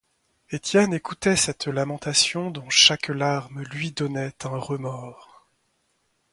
Étienne 0.49 0.95
écoutait 0.95 1.35
cette 1.35 1.67
lamentation 1.67 2.49
dont 2.49 2.67
chaque 2.71 3.09
larme 3.09 3.61
lui 3.71 3.91
donnait 3.91 4.33
un 4.43 4.57
remords. 4.57 5.47